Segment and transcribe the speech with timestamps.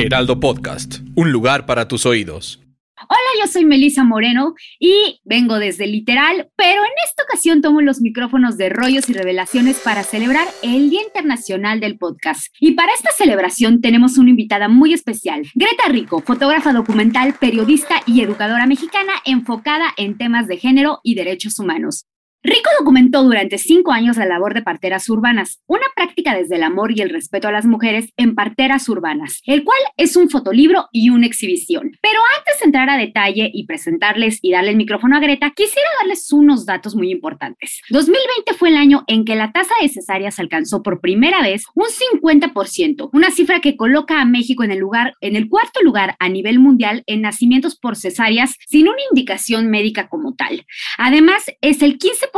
[0.00, 2.58] Heraldo Podcast, un lugar para tus oídos.
[2.96, 8.00] Hola, yo soy Melisa Moreno y vengo desde Literal, pero en esta ocasión tomo los
[8.00, 12.46] micrófonos de rollos y revelaciones para celebrar el Día Internacional del Podcast.
[12.60, 18.22] Y para esta celebración tenemos una invitada muy especial, Greta Rico, fotógrafa documental, periodista y
[18.22, 22.06] educadora mexicana enfocada en temas de género y derechos humanos.
[22.42, 26.90] Rico documentó durante cinco años la labor de parteras urbanas, una práctica desde el amor
[26.96, 31.10] y el respeto a las mujeres en parteras urbanas, el cual es un fotolibro y
[31.10, 31.90] una exhibición.
[32.00, 35.86] Pero antes de entrar a detalle y presentarles y darle el micrófono a Greta, quisiera
[36.00, 37.82] darles unos datos muy importantes.
[37.90, 41.88] 2020 fue el año en que la tasa de cesáreas alcanzó por primera vez un
[42.22, 46.30] 50%, una cifra que coloca a México en el lugar, en el cuarto lugar a
[46.30, 50.64] nivel mundial en nacimientos por cesáreas sin una indicación médica como tal.
[50.96, 52.29] Además, es el 15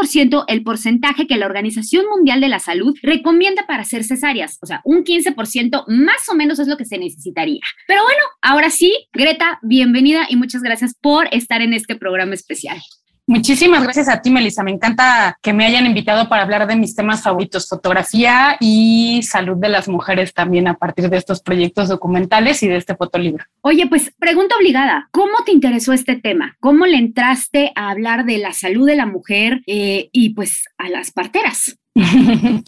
[0.48, 4.58] el porcentaje que la Organización Mundial de la Salud recomienda para hacer cesáreas.
[4.60, 7.60] O sea, un 15% más o menos es lo que se necesitaría.
[7.86, 12.78] Pero bueno, ahora sí, Greta, bienvenida y muchas gracias por estar en este programa especial.
[13.32, 14.62] Muchísimas gracias a ti, Melissa.
[14.62, 19.56] Me encanta que me hayan invitado para hablar de mis temas favoritos, fotografía y salud
[19.56, 23.46] de las mujeres también a partir de estos proyectos documentales y de este fotolibro.
[23.62, 26.58] Oye, pues pregunta obligada, ¿cómo te interesó este tema?
[26.60, 30.90] ¿Cómo le entraste a hablar de la salud de la mujer eh, y pues a
[30.90, 31.78] las parteras?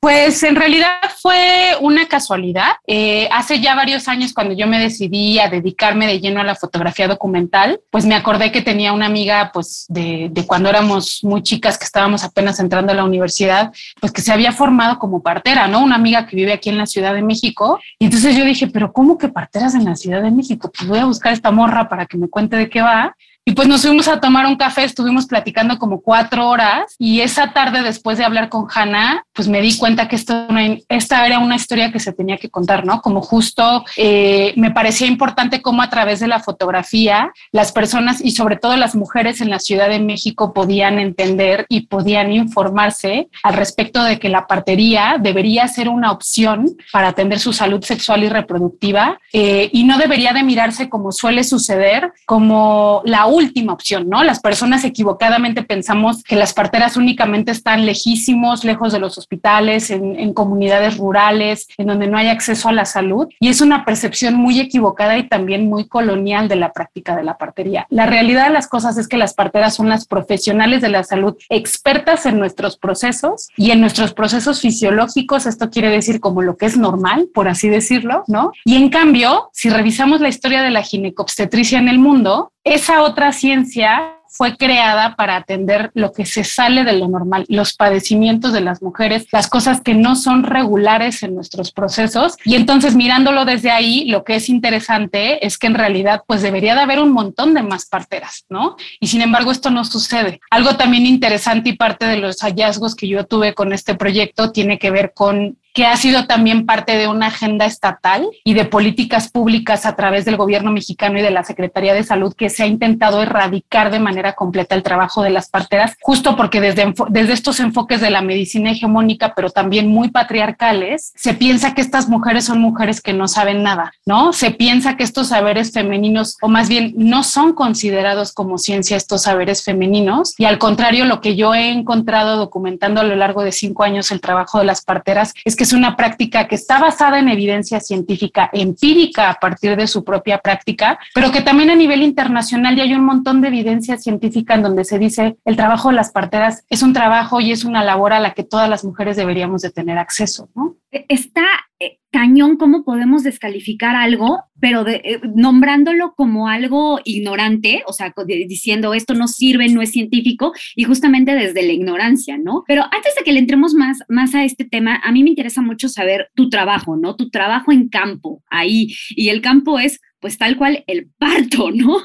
[0.00, 2.70] Pues en realidad fue una casualidad.
[2.86, 6.54] Eh, hace ya varios años cuando yo me decidí a dedicarme de lleno a la
[6.54, 11.42] fotografía documental, pues me acordé que tenía una amiga pues de, de, cuando éramos muy
[11.42, 15.68] chicas que estábamos apenas entrando a la universidad, pues que se había formado como partera,
[15.68, 15.84] ¿no?
[15.84, 17.78] Una amiga que vive aquí en la Ciudad de México.
[17.98, 20.72] Y entonces yo dije, pero ¿cómo que parteras en la Ciudad de México?
[20.74, 23.14] Pues voy a buscar esta morra para que me cuente de qué va.
[23.46, 27.52] Y pues nos fuimos a tomar un café, estuvimos platicando como cuatro horas y esa
[27.52, 30.46] tarde después de hablar con Hannah, pues me di cuenta que esto,
[30.88, 33.00] esta era una historia que se tenía que contar, ¿no?
[33.00, 38.32] Como justo eh, me parecía importante cómo a través de la fotografía las personas y
[38.32, 43.54] sobre todo las mujeres en la Ciudad de México podían entender y podían informarse al
[43.54, 48.28] respecto de que la partería debería ser una opción para atender su salud sexual y
[48.28, 54.22] reproductiva eh, y no debería de mirarse como suele suceder como la última opción, ¿no?
[54.24, 60.18] Las personas equivocadamente pensamos que las parteras únicamente están lejísimos, lejos de los hospitales, en,
[60.18, 63.28] en, comunidades rurales, en donde no hay acceso a la salud.
[63.40, 67.36] Y es una percepción muy equivocada y también muy colonial de la práctica de la
[67.36, 67.86] partería.
[67.90, 71.36] La realidad de las cosas es que las parteras son las profesionales de la salud
[71.48, 75.46] expertas en nuestros procesos y en nuestros procesos fisiológicos.
[75.46, 78.52] Esto quiere decir como lo que es normal, por así decirlo, ¿no?
[78.64, 83.32] Y en cambio, si revisamos la historia de la ginecobstetricia en el mundo, esa otra
[83.32, 88.60] ciencia fue creada para atender lo que se sale de lo normal, los padecimientos de
[88.60, 92.36] las mujeres, las cosas que no son regulares en nuestros procesos.
[92.44, 96.76] Y entonces mirándolo desde ahí, lo que es interesante es que en realidad pues debería
[96.76, 98.76] de haber un montón de más parteras, ¿no?
[99.00, 100.40] Y sin embargo esto no sucede.
[100.50, 104.78] Algo también interesante y parte de los hallazgos que yo tuve con este proyecto tiene
[104.78, 109.30] que ver con que ha sido también parte de una agenda estatal y de políticas
[109.30, 112.66] públicas a través del gobierno mexicano y de la Secretaría de Salud que se ha
[112.66, 117.60] intentado erradicar de manera completa el trabajo de las parteras, justo porque desde, desde estos
[117.60, 122.60] enfoques de la medicina hegemónica, pero también muy patriarcales, se piensa que estas mujeres son
[122.60, 124.34] mujeres que no saben nada, ¿no?
[124.34, 129.22] Se piensa que estos saberes femeninos, o más bien no son considerados como ciencia estos
[129.22, 133.52] saberes femeninos, y al contrario, lo que yo he encontrado documentando a lo largo de
[133.52, 137.20] cinco años el trabajo de las parteras es que es una práctica que está basada
[137.20, 142.02] en evidencia científica empírica a partir de su propia práctica, pero que también a nivel
[142.02, 145.94] internacional ya hay un montón de evidencia científica en donde se dice el trabajo de
[145.94, 149.16] las parteras es un trabajo y es una labor a la que todas las mujeres
[149.16, 150.74] deberíamos de tener acceso, ¿no?
[150.90, 151.44] Está
[151.80, 158.12] eh, cañón cómo podemos descalificar algo, pero de, eh, nombrándolo como algo ignorante, o sea,
[158.26, 162.64] diciendo esto no sirve, no es científico, y justamente desde la ignorancia, ¿no?
[162.68, 165.62] Pero antes de que le entremos más, más a este tema, a mí me interesa
[165.62, 167.16] mucho saber tu trabajo, ¿no?
[167.16, 171.98] Tu trabajo en campo, ahí, y el campo es pues tal cual el parto, ¿no?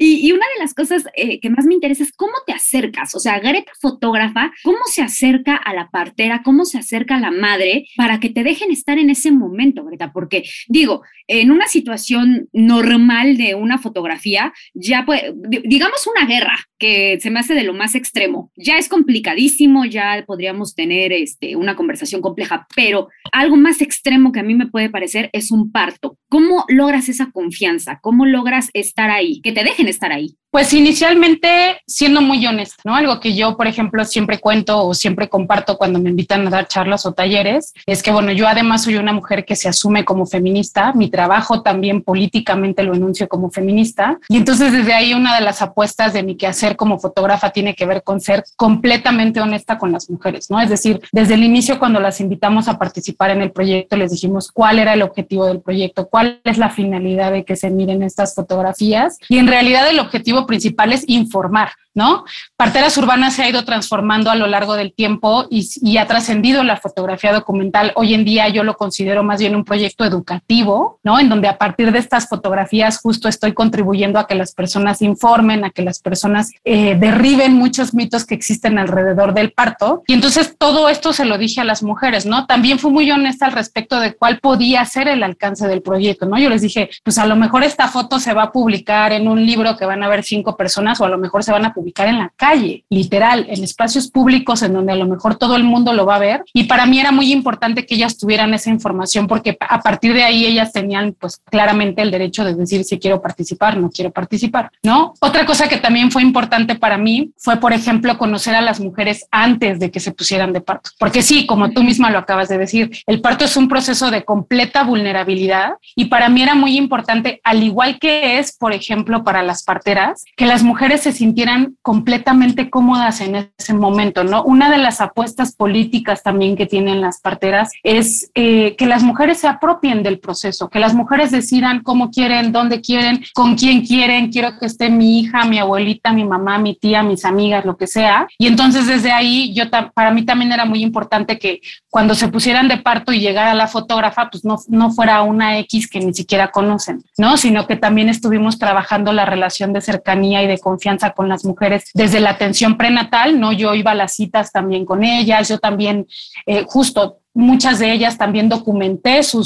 [0.00, 3.14] Y, una de las cosas eh, que más me interesa es cómo te acercas.
[3.14, 6.42] O sea, Greta fotógrafa, ¿cómo se acerca a la partera?
[6.42, 10.10] ¿Cómo se acerca a la madre para que te dejen estar en ese momento, Greta?
[10.12, 15.34] Porque digo, en una situación normal de una fotografía, ya puede,
[15.64, 20.24] digamos una guerra, que se me hace de lo más extremo, ya es complicadísimo, ya
[20.26, 24.88] podríamos tener este, una conversación compleja, pero algo más extremo que a mí me puede
[24.88, 26.16] parecer es un parto.
[26.28, 27.57] ¿Cómo logras esa confianza?
[28.00, 29.40] ¿Cómo logras estar ahí?
[29.40, 30.36] Que te dejen estar ahí.
[30.50, 32.94] Pues inicialmente siendo muy honesta, ¿no?
[32.96, 36.66] Algo que yo, por ejemplo, siempre cuento o siempre comparto cuando me invitan a dar
[36.66, 40.24] charlas o talleres, es que, bueno, yo además soy una mujer que se asume como
[40.24, 45.42] feminista, mi trabajo también políticamente lo enuncio como feminista, y entonces desde ahí una de
[45.42, 49.92] las apuestas de mi quehacer como fotógrafa tiene que ver con ser completamente honesta con
[49.92, 50.60] las mujeres, ¿no?
[50.62, 54.50] Es decir, desde el inicio cuando las invitamos a participar en el proyecto, les dijimos
[54.50, 58.34] cuál era el objetivo del proyecto, cuál es la finalidad de que se miren estas
[58.34, 62.24] fotografías, y en realidad el objetivo principal es informar, ¿no?
[62.56, 66.76] Parteras Urbanas se ha ido transformando a lo largo del tiempo y, ha trascendido la
[66.76, 67.92] fotografía documental.
[67.96, 71.18] Hoy en día yo lo considero más bien un proyecto educativo, ¿no?
[71.18, 75.64] En donde a partir de estas fotografías justo estoy contribuyendo a que las personas informen,
[75.64, 80.02] a que las personas eh, derriben muchos mitos que existen alrededor del parto.
[80.06, 82.46] Y entonces todo esto se lo dije a las mujeres, ¿no?
[82.46, 86.38] También fui muy honesta al respecto de cuál podía ser el alcance del proyecto, ¿no?
[86.38, 89.44] Yo les dije, pues a lo mejor esta foto se va a publicar en un
[89.44, 92.08] libro que van a ver cinco personas o a lo mejor se van a publicar
[92.08, 95.92] en la calle, literal, en espacios públicos en donde a lo mejor todo el mundo
[95.92, 96.44] lo va a ver.
[96.52, 100.24] Y para mí era muy importante que ellas tuvieran esa información porque a partir de
[100.24, 104.70] ahí ellas tenían pues claramente el derecho de decir si quiero participar, no quiero participar,
[104.82, 105.14] ¿no?
[105.20, 109.26] Otra cosa que también fue importante para mí fue, por ejemplo, conocer a las mujeres
[109.30, 110.90] antes de que se pusieran de parto.
[110.98, 114.24] Porque sí, como tú misma lo acabas de decir, el parto es un proceso de
[114.24, 119.42] completa vulnerabilidad y para mí era muy importante, al igual que es, por ejemplo, para
[119.42, 124.42] las parteras, que las mujeres se sintieran completamente cómodas en ese momento, ¿no?
[124.42, 129.38] Una de las apuestas políticas también que tienen las parteras es eh, que las mujeres
[129.38, 134.30] se apropien del proceso, que las mujeres decidan cómo quieren, dónde quieren, con quién quieren,
[134.30, 137.86] quiero que esté mi hija, mi abuelita, mi mamá, mi tía, mis amigas, lo que
[137.86, 138.26] sea.
[138.38, 139.64] Y entonces desde ahí, yo
[139.94, 141.60] para mí también era muy importante que
[141.90, 145.88] cuando se pusieran de parto y llegara la fotógrafa, pues no, no fuera una X
[145.88, 147.36] que ni siquiera conocen, ¿no?
[147.36, 151.90] Sino que también estuvimos trabajando la relación de cercanía y de confianza con las mujeres
[151.92, 153.52] desde la atención prenatal, ¿no?
[153.52, 156.06] Yo iba a las citas también con ellas, yo también,
[156.46, 159.44] eh, justo muchas de ellas también documenté su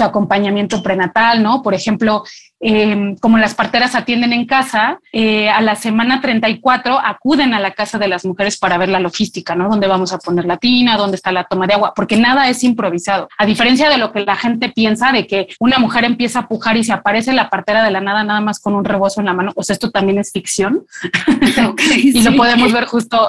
[0.00, 1.62] acompañamiento prenatal, ¿no?
[1.62, 2.24] Por ejemplo,
[2.66, 7.72] Em, como las parteras atienden en casa, eh, a la semana 34 acuden a la
[7.72, 9.68] casa de las mujeres para ver la logística, ¿no?
[9.68, 12.64] Dónde vamos a poner la tina, dónde está la toma de agua, porque nada es
[12.64, 13.28] improvisado.
[13.36, 16.78] A diferencia de lo que la gente piensa de que una mujer empieza a pujar
[16.78, 19.34] y se aparece la partera de la nada nada más con un rebozo en la
[19.34, 20.86] mano, pues esto también es ficción.
[21.96, 23.28] y lo podemos ver justo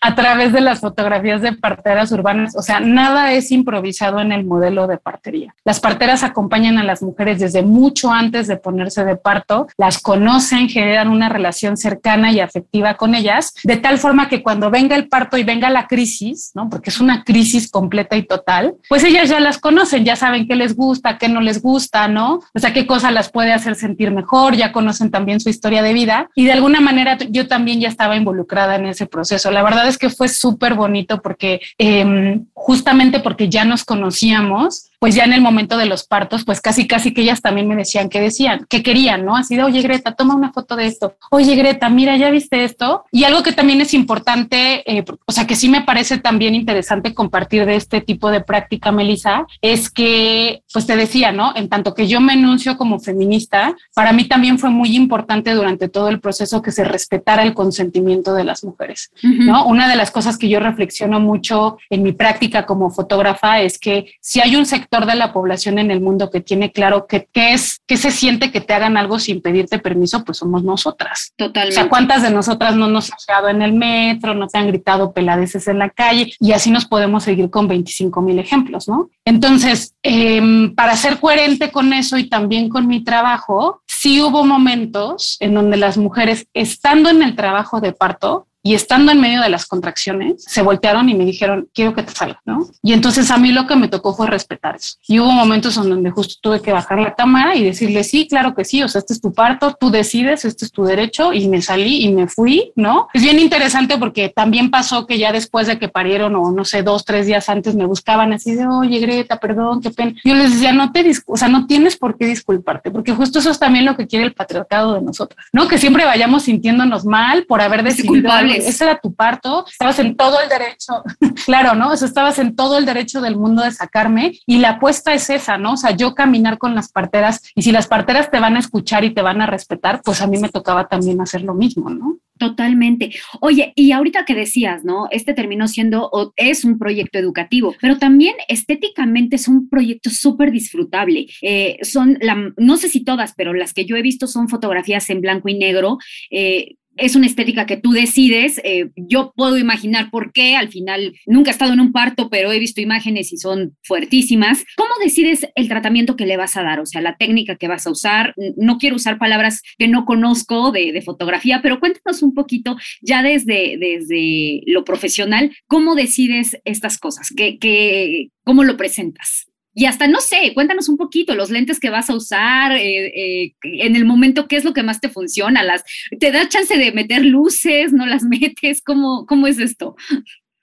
[0.00, 2.54] a través de las fotografías de parteras urbanas.
[2.56, 5.52] O sea, nada es improvisado en el modelo de partería.
[5.64, 10.68] Las parteras acompañan a las mujeres desde mucho antes de ponerse de parto, las conocen,
[10.68, 15.08] generan una relación cercana y afectiva con ellas, de tal forma que cuando venga el
[15.08, 16.68] parto y venga la crisis, ¿no?
[16.68, 20.54] Porque es una crisis completa y total, pues ellas ya las conocen, ya saben qué
[20.54, 22.40] les gusta, qué no les gusta, ¿no?
[22.52, 25.94] O sea, qué cosa las puede hacer sentir mejor, ya conocen también su historia de
[25.94, 29.50] vida y de alguna manera yo también ya estaba involucrada en ese proceso.
[29.50, 35.14] La verdad es que fue súper bonito porque eh, justamente porque ya nos conocíamos, pues
[35.14, 38.08] ya en el momento de los partos, pues casi, casi que ellas también me decían
[38.08, 39.36] que decían, que querían, ¿no?
[39.36, 41.16] Así de, oye Greta, toma una foto de esto.
[41.30, 43.04] Oye Greta, mira, ¿ya viste esto?
[43.12, 47.14] Y algo que también es importante, eh, o sea, que sí me parece también interesante
[47.14, 51.52] compartir de este tipo de práctica, Melissa, es que, pues te decía, ¿no?
[51.54, 55.88] En tanto que yo me enuncio como feminista, para mí también fue muy importante durante
[55.88, 59.66] todo el proceso que se respetara el consentimiento de las mujeres, ¿no?
[59.66, 64.12] Una de las cosas que yo reflexiono mucho en mi práctica como fotógrafa es que
[64.20, 67.52] si hay un sector de la población en el mundo que tiene claro que qué
[67.52, 71.32] es, que se siente que te hagan algo sin pedirte permiso, pues somos nosotras.
[71.36, 71.78] Totalmente.
[71.78, 74.66] O sea, ¿cuántas de nosotras no nos han llegado en el metro, no te han
[74.66, 76.32] gritado peladeces en la calle?
[76.40, 79.10] Y así nos podemos seguir con 25 mil ejemplos, ¿no?
[79.24, 85.36] Entonces, em, para ser coherente con eso y también con mi trabajo, sí hubo momentos
[85.40, 89.48] en donde las mujeres, estando en el trabajo de parto, y estando en medio de
[89.48, 92.68] las contracciones, se voltearon y me dijeron, quiero que te salga, ¿no?
[92.82, 94.96] Y entonces a mí lo que me tocó fue respetar eso.
[95.08, 98.54] Y hubo momentos en donde justo tuve que bajar la cámara y decirle, sí, claro
[98.54, 101.48] que sí, o sea, este es tu parto, tú decides, este es tu derecho, y
[101.48, 103.08] me salí y me fui, ¿no?
[103.14, 106.82] Es bien interesante porque también pasó que ya después de que parieron, o no sé,
[106.82, 110.12] dos, tres días antes me buscaban así de, oye, Greta, perdón, qué pena.
[110.22, 113.50] Yo les decía, no te, o sea, no tienes por qué disculparte, porque justo eso
[113.50, 115.68] es también lo que quiere el patriarcado de nosotros, ¿no?
[115.68, 120.40] Que siempre vayamos sintiéndonos mal por haber decidido, ese era tu parto, estabas en todo
[120.40, 121.02] el derecho,
[121.46, 121.92] claro, ¿no?
[121.92, 125.30] O sea, estabas en todo el derecho del mundo de sacarme y la apuesta es
[125.30, 125.72] esa, ¿no?
[125.74, 129.04] O sea, yo caminar con las parteras y si las parteras te van a escuchar
[129.04, 132.18] y te van a respetar, pues a mí me tocaba también hacer lo mismo, ¿no?
[132.38, 133.10] Totalmente.
[133.40, 135.08] Oye, y ahorita que decías, ¿no?
[135.10, 140.52] Este terminó siendo o es un proyecto educativo, pero también estéticamente es un proyecto súper
[140.52, 141.26] disfrutable.
[141.42, 145.10] Eh, son, la, no sé si todas, pero las que yo he visto son fotografías
[145.10, 145.98] en blanco y negro.
[146.30, 148.60] Eh, es una estética que tú decides.
[148.64, 152.52] Eh, yo puedo imaginar por qué, al final nunca he estado en un parto, pero
[152.52, 154.64] he visto imágenes y son fuertísimas.
[154.76, 156.80] ¿Cómo decides el tratamiento que le vas a dar?
[156.80, 158.34] O sea, la técnica que vas a usar.
[158.56, 163.78] No quiero usar palabras que no conozco de, fotografía, pero cuéntanos un poquito ya desde,
[163.78, 167.28] desde lo profesional, ¿cómo decides estas cosas?
[167.34, 169.47] ¿Qué, qué, ¿Cómo lo presentas?
[169.78, 173.54] Y hasta, no sé, cuéntanos un poquito los lentes que vas a usar, eh, eh,
[173.62, 175.84] en el momento, qué es lo que más te funciona, las,
[176.18, 178.82] ¿te da chance de meter luces, no las metes?
[178.82, 179.94] ¿Cómo, cómo es esto?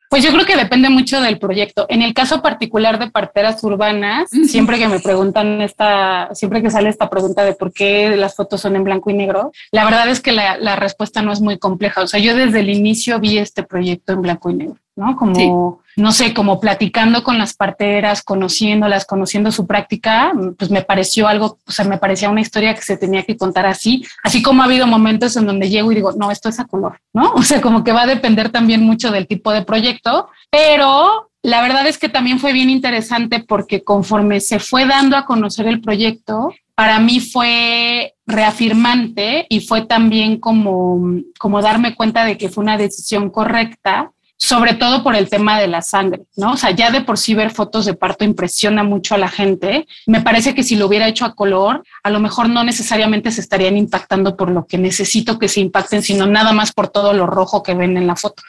[0.10, 1.86] Pues yo creo que depende mucho del proyecto.
[1.88, 6.90] En el caso particular de parteras urbanas, siempre que me preguntan esta, siempre que sale
[6.90, 10.20] esta pregunta de por qué las fotos son en blanco y negro, la verdad es
[10.20, 12.02] que la, la respuesta no es muy compleja.
[12.02, 14.78] O sea, yo desde el inicio vi este proyecto en blanco y negro.
[14.96, 15.16] ¿no?
[15.16, 21.28] Como, no sé, como platicando con las parteras, conociéndolas, conociendo su práctica, pues me pareció
[21.28, 24.62] algo, o sea, me parecía una historia que se tenía que contar así, así como
[24.62, 27.34] ha habido momentos en donde llego y digo, no, esto es a color, ¿no?
[27.46, 31.62] O sea, como que va a depender también mucho del tipo de proyecto, pero la
[31.62, 35.80] verdad es que también fue bien interesante porque conforme se fue dando a conocer el
[35.80, 42.64] proyecto, para mí fue reafirmante y fue también como, como darme cuenta de que fue
[42.64, 46.54] una decisión correcta sobre todo por el tema de la sangre, ¿no?
[46.54, 49.88] O sea, ya de por sí ver fotos de parto impresiona mucho a la gente.
[50.08, 53.42] Me parece que si lo hubiera hecho a color, a lo mejor no necesariamente se
[53.42, 57.28] estarían impactando por lo que necesito que se impacten, sino nada más por todo lo
[57.28, 58.44] rojo que ven en la foto.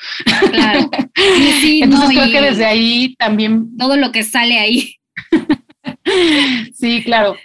[0.51, 0.91] Claro.
[1.63, 3.77] Entonces creo que desde ahí también...
[3.77, 4.97] Todo lo que sale ahí.
[6.75, 7.37] sí, claro.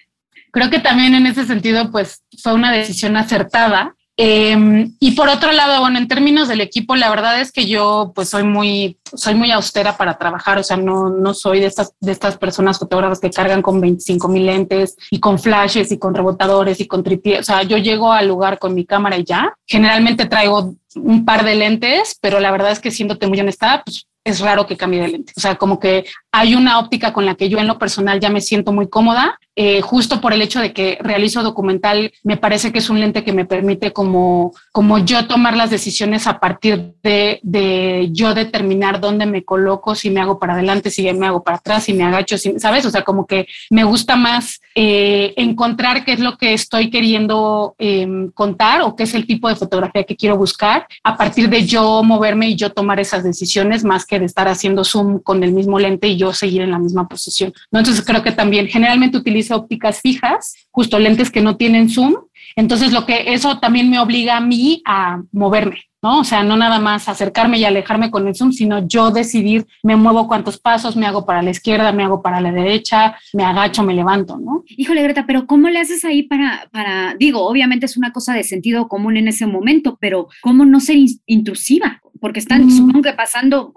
[0.51, 5.51] Creo que también en ese sentido, pues fue una decisión acertada Em, y por otro
[5.51, 9.34] lado, bueno, en términos del equipo, la verdad es que yo pues soy muy, soy
[9.34, 13.20] muy austera para trabajar, o sea, no, no soy de estas, de estas personas fotógrafas
[13.20, 17.40] que cargan con 25 mil lentes y con flashes y con rebotadores y con tripié,
[17.40, 21.44] o sea, yo llego al lugar con mi cámara y ya, generalmente traigo un par
[21.44, 25.01] de lentes, pero la verdad es que siéndote muy honesta, pues es raro que cambie
[25.01, 25.34] de lente.
[25.36, 28.30] O sea, como que hay una óptica con la que yo en lo personal ya
[28.30, 32.72] me siento muy cómoda, eh, justo por el hecho de que realizo documental, me parece
[32.72, 36.93] que es un lente que me permite como, como yo tomar las decisiones a partir
[37.03, 41.43] de, de yo determinar dónde me coloco, si me hago para adelante, si me hago
[41.43, 42.86] para atrás, si me agacho, si, ¿sabes?
[42.86, 47.75] O sea, como que me gusta más eh, encontrar qué es lo que estoy queriendo
[47.77, 51.65] em, contar o qué es el tipo de fotografía que quiero buscar a partir de
[51.65, 55.51] yo moverme y yo tomar esas decisiones más que de estar haciendo zoom con el
[55.51, 57.51] mismo lente y yo seguir en la misma posición.
[57.70, 62.15] Entonces creo que también generalmente utilizo ópticas fijas, justo lentes que no tienen zoom.
[62.55, 66.19] Entonces lo que eso también me obliga a mí a moverme, ¿no?
[66.19, 69.95] O sea, no nada más acercarme y alejarme con el zoom, sino yo decidir, me
[69.95, 73.83] muevo cuántos pasos, me hago para la izquierda, me hago para la derecha, me agacho,
[73.83, 74.63] me levanto, ¿no?
[74.67, 78.43] Híjole, Greta, pero ¿cómo le haces ahí para, para, digo, obviamente es una cosa de
[78.43, 82.00] sentido común en ese momento, pero ¿cómo no ser intrusiva?
[82.22, 83.74] Porque están, supongo que pasando,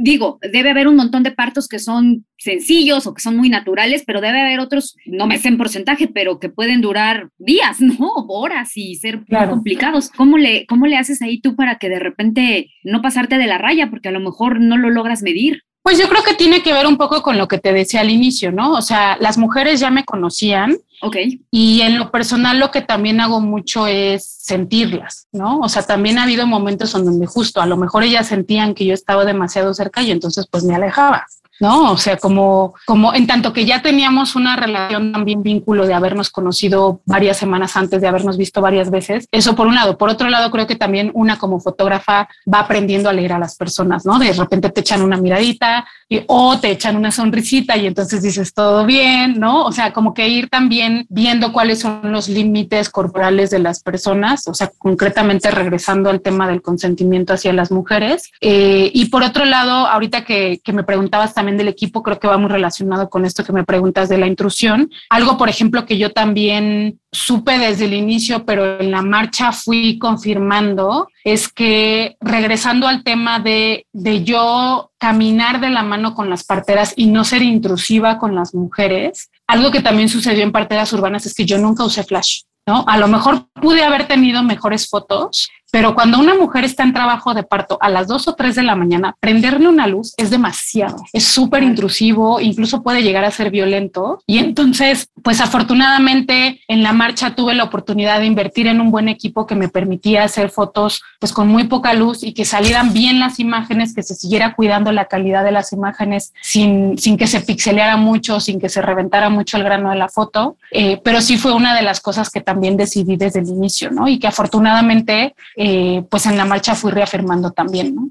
[0.00, 4.04] digo, debe haber un montón de partos que son sencillos o que son muy naturales,
[4.06, 8.12] pero debe haber otros, no me sé en porcentaje, pero que pueden durar días, ¿no?
[8.28, 10.10] Horas y ser complicados.
[10.10, 13.56] ¿Cómo le, ¿Cómo le haces ahí tú para que de repente no pasarte de la
[13.56, 13.88] raya?
[13.88, 15.62] Porque a lo mejor no lo logras medir.
[15.88, 18.10] Pues yo creo que tiene que ver un poco con lo que te decía al
[18.10, 18.72] inicio, ¿no?
[18.72, 20.76] O sea, las mujeres ya me conocían.
[21.00, 21.16] Ok.
[21.50, 25.60] Y en lo personal lo que también hago mucho es sentirlas, ¿no?
[25.60, 28.84] O sea, también ha habido momentos en donde justo a lo mejor ellas sentían que
[28.84, 31.24] yo estaba demasiado cerca y entonces pues me alejaba.
[31.60, 31.92] ¿No?
[31.92, 36.30] O sea, como, como en tanto que ya teníamos una relación también vínculo de habernos
[36.30, 39.98] conocido varias semanas antes, de habernos visto varias veces, eso por un lado.
[39.98, 43.56] Por otro lado, creo que también una como fotógrafa va aprendiendo a leer a las
[43.56, 44.18] personas, ¿no?
[44.18, 48.54] De repente te echan una miradita y, o te echan una sonrisita y entonces dices
[48.54, 49.64] todo bien, ¿no?
[49.64, 54.46] O sea, como que ir también viendo cuáles son los límites corporales de las personas,
[54.48, 58.30] o sea, concretamente regresando al tema del consentimiento hacia las mujeres.
[58.40, 62.28] Eh, y por otro lado, ahorita que, que me preguntabas también del equipo, creo que
[62.28, 64.90] va muy relacionado con esto que me preguntas de la intrusión.
[65.08, 69.98] Algo, por ejemplo, que yo también supe desde el inicio, pero en la marcha fui
[69.98, 76.44] confirmando, es que regresando al tema de, de yo caminar de la mano con las
[76.44, 81.24] parteras y no ser intrusiva con las mujeres, algo que también sucedió en parteras urbanas
[81.24, 82.42] es que yo nunca usé flash.
[82.86, 87.34] A lo mejor pude haber tenido mejores fotos, pero cuando una mujer está en trabajo
[87.34, 90.96] de parto a las dos o tres de la mañana, prenderle una luz es demasiado,
[91.12, 94.22] es súper intrusivo, incluso puede llegar a ser violento.
[94.26, 99.10] Y entonces, pues afortunadamente en la marcha tuve la oportunidad de invertir en un buen
[99.10, 103.20] equipo que me permitía hacer fotos pues con muy poca luz y que salieran bien
[103.20, 107.42] las imágenes, que se siguiera cuidando la calidad de las imágenes sin, sin que se
[107.42, 110.56] pixeleara mucho, sin que se reventara mucho el grano de la foto.
[110.70, 114.08] Eh, pero sí fue una de las cosas que también decidí desde el inicio, ¿no?
[114.08, 118.08] Y que afortunadamente eh, pues en la marcha fui reafirmando también, ¿no?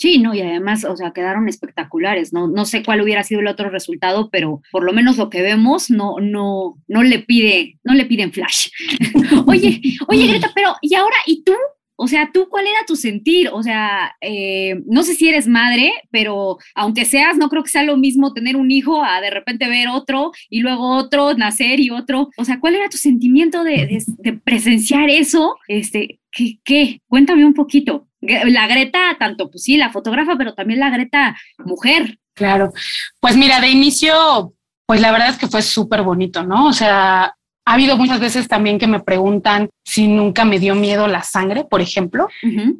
[0.00, 2.48] Sí, no, y además, o sea, quedaron espectaculares, ¿no?
[2.48, 5.90] No sé cuál hubiera sido el otro resultado, pero por lo menos lo que vemos
[5.90, 8.70] no, no, no le pide, no le piden flash.
[9.46, 11.52] oye, oye, Greta, pero, ¿y ahora, y tú?
[11.96, 13.50] O sea, ¿tú cuál era tu sentir?
[13.52, 17.84] O sea, eh, no sé si eres madre, pero aunque seas, no creo que sea
[17.84, 21.90] lo mismo tener un hijo a de repente ver otro y luego otro, nacer y
[21.90, 22.30] otro.
[22.38, 25.56] O sea, ¿cuál era tu sentimiento de, de presenciar eso?
[25.68, 27.02] Este, ¿Qué, ¿Qué?
[27.06, 28.06] Cuéntame un poquito.
[28.20, 32.18] La Greta, tanto, pues sí, la fotógrafa, pero también la Greta mujer.
[32.34, 32.72] Claro.
[33.20, 34.54] Pues mira, de inicio,
[34.86, 36.66] pues la verdad es que fue súper bonito, ¿no?
[36.66, 41.06] O sea, ha habido muchas veces también que me preguntan si nunca me dio miedo
[41.06, 42.28] la sangre, por ejemplo.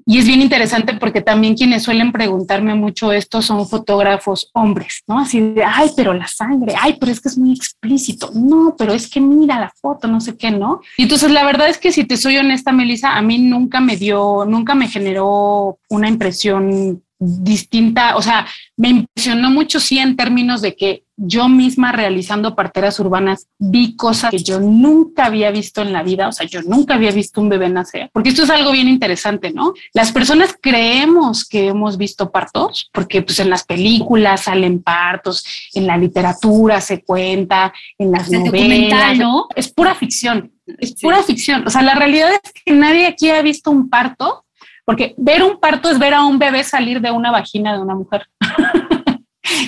[0.06, 5.18] Y es bien interesante porque también quienes suelen preguntarme mucho esto son fotógrafos hombres, ¿no?
[5.18, 8.30] Así de, ay, pero la sangre, ay, pero es que es muy explícito.
[8.34, 10.80] No, pero es que mira la foto, no sé qué, ¿no?
[10.96, 13.96] Y entonces la verdad es que si te soy honesta, Melissa, a mí nunca me
[13.96, 18.46] dio, nunca me generó una impresión distinta, o sea,
[18.76, 24.30] me impresionó mucho sí en términos de que yo misma realizando parteras urbanas vi cosas
[24.30, 27.50] que yo nunca había visto en la vida, o sea, yo nunca había visto un
[27.50, 29.74] bebé nacer, porque esto es algo bien interesante, ¿no?
[29.92, 35.86] Las personas creemos que hemos visto partos, porque pues en las películas salen partos, en
[35.86, 39.48] la literatura se cuenta, en las novelas, ¿no?
[39.54, 43.42] Es pura ficción, es pura ficción, o sea, la realidad es que nadie aquí ha
[43.42, 44.46] visto un parto
[44.86, 47.94] porque ver un parto es ver a un bebé salir de una vagina de una
[47.94, 48.26] mujer.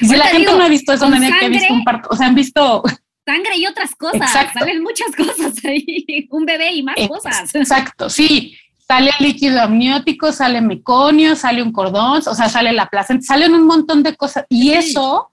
[0.00, 2.16] y si la gente no ha visto eso, no que ha visto un parto, o
[2.16, 2.82] sea, han visto
[3.24, 7.54] sangre y otras cosas, salen muchas cosas ahí, un bebé y más cosas.
[7.54, 8.56] Exacto, sí.
[8.86, 13.66] Sale líquido amniótico, sale meconio, sale un cordón, o sea, sale la placenta, salen un
[13.66, 14.44] montón de cosas.
[14.50, 15.31] Y eso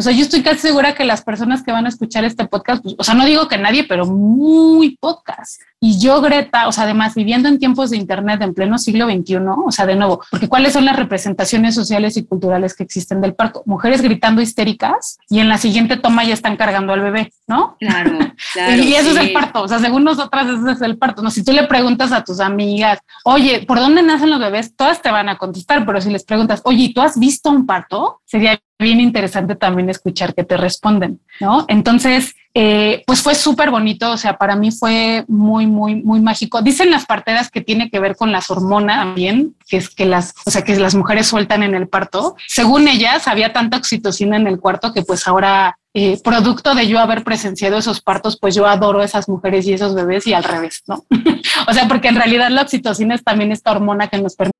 [0.00, 2.82] o sea, yo estoy casi segura que las personas que van a escuchar este podcast,
[2.82, 5.58] pues, o sea, no digo que nadie, pero muy pocas.
[5.78, 9.36] Y yo, Greta, o sea, además viviendo en tiempos de Internet en pleno siglo XXI,
[9.66, 13.34] o sea, de nuevo, porque ¿cuáles son las representaciones sociales y culturales que existen del
[13.34, 13.62] parto?
[13.66, 17.76] Mujeres gritando histéricas y en la siguiente toma ya están cargando al bebé, ¿no?
[17.78, 18.18] Claro,
[18.54, 18.82] claro.
[18.82, 21.20] y eso es el parto, o sea, según nosotras, ese es el parto.
[21.20, 24.74] No, si tú le preguntas a tus amigas, oye, ¿por dónde nacen los bebés?
[24.74, 28.22] Todas te van a contestar, pero si les preguntas, oye, ¿tú has visto un parto?
[28.24, 31.64] Sería bien interesante también escuchar que te responden, ¿no?
[31.68, 36.62] Entonces, eh, pues fue súper bonito, o sea, para mí fue muy, muy, muy mágico.
[36.62, 40.34] Dicen las parteras que tiene que ver con las hormonas también, que es que las,
[40.44, 42.34] o sea, que las mujeres sueltan en el parto.
[42.48, 46.98] Según ellas, había tanta oxitocina en el cuarto que pues ahora, eh, producto de yo
[46.98, 50.82] haber presenciado esos partos, pues yo adoro esas mujeres y esos bebés y al revés,
[50.88, 51.04] ¿no?
[51.68, 54.59] o sea, porque en realidad la oxitocina es también esta hormona que nos permite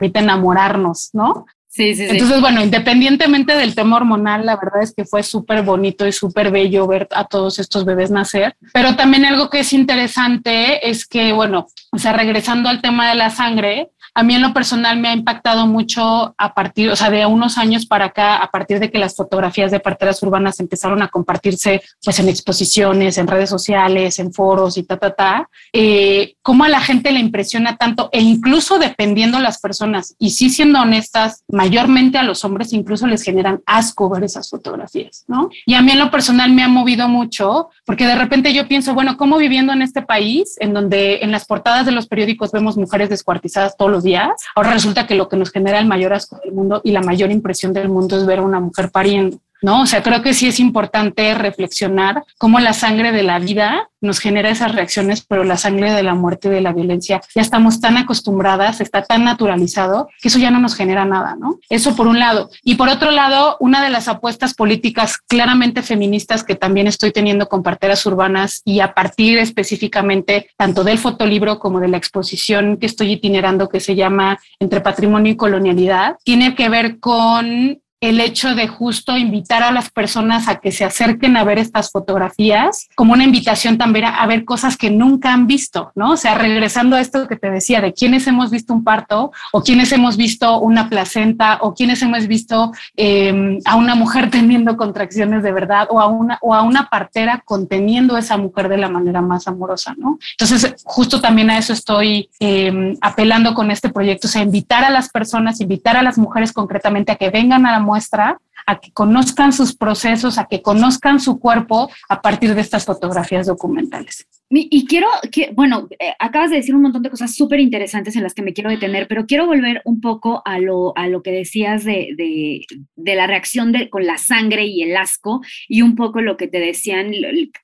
[0.00, 1.46] Enamorarnos, ¿no?
[1.68, 2.10] Sí, sí, sí.
[2.10, 6.50] Entonces, bueno, independientemente del tema hormonal, la verdad es que fue súper bonito y súper
[6.50, 8.56] bello ver a todos estos bebés nacer.
[8.72, 13.16] Pero también algo que es interesante es que, bueno, o sea, regresando al tema de
[13.16, 17.08] la sangre, a mí en lo personal me ha impactado mucho a partir, o sea,
[17.08, 21.02] de unos años para acá, a partir de que las fotografías de parteras urbanas empezaron
[21.02, 26.34] a compartirse pues en exposiciones, en redes sociales, en foros y ta, ta, ta, eh,
[26.42, 30.80] cómo a la gente le impresiona tanto e incluso dependiendo las personas, y sí siendo
[30.80, 35.48] honestas, mayormente a los hombres incluso les generan asco ver esas fotografías, ¿no?
[35.64, 38.94] Y a mí en lo personal me ha movido mucho porque de repente yo pienso,
[38.94, 42.76] bueno, ¿cómo viviendo en este país en donde en las portadas de los periódicos vemos
[42.76, 46.38] mujeres descuartizadas todos los días, ahora resulta que lo que nos genera el mayor asco
[46.42, 49.38] del mundo y la mayor impresión del mundo es ver a una mujer pariendo?
[49.62, 49.82] ¿No?
[49.82, 54.20] O sea, creo que sí es importante reflexionar cómo la sangre de la vida nos
[54.20, 57.96] genera esas reacciones, pero la sangre de la muerte de la violencia ya estamos tan
[57.96, 61.58] acostumbradas, está tan naturalizado que eso ya no nos genera nada, ¿no?
[61.68, 62.50] Eso por un lado.
[62.62, 67.48] Y por otro lado, una de las apuestas políticas claramente feministas que también estoy teniendo
[67.48, 72.86] con parteras urbanas y a partir específicamente tanto del fotolibro como de la exposición que
[72.86, 78.54] estoy itinerando que se llama Entre Patrimonio y Colonialidad, tiene que ver con el hecho
[78.54, 83.12] de justo invitar a las personas a que se acerquen a ver estas fotografías como
[83.12, 86.12] una invitación también a, ver cosas que nunca han visto, ¿no?
[86.12, 89.62] O sea, regresando a esto que te decía de quienes hemos visto un parto o
[89.62, 95.42] quienes hemos visto una placenta o quienes hemos visto em, a una mujer teniendo contracciones
[95.42, 99.22] de verdad o a una, o a una partera conteniendo esa mujer de la manera
[99.22, 100.18] más amorosa, ¿no?
[100.38, 104.90] Entonces, justo también a eso estoy em, apelando con este proyecto, o sea, invitar a
[104.90, 108.92] las personas, invitar a las mujeres concretamente a que vengan a la muestra a que
[108.92, 114.26] conozcan sus procesos, a que conozcan su cuerpo a partir de estas fotografías documentales.
[114.50, 118.22] Y quiero, que, bueno, eh, acabas de decir un montón de cosas súper interesantes en
[118.22, 121.32] las que me quiero detener, pero quiero volver un poco a lo, a lo que
[121.32, 122.64] decías de, de,
[122.96, 126.48] de la reacción de, con la sangre y el asco y un poco lo que
[126.48, 127.12] te decían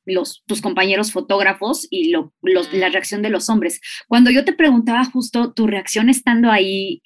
[0.05, 3.81] los, tus compañeros fotógrafos y lo, los, la reacción de los hombres.
[4.07, 7.03] Cuando yo te preguntaba justo tu reacción estando ahí